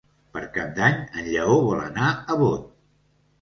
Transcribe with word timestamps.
Per 0.35 0.41
Cap 0.53 0.71
d'Any 0.79 0.95
en 1.19 1.27
Lleó 1.33 1.59
vol 1.67 1.83
anar 1.85 2.09
a 2.15 2.39
Bot. 2.41 2.67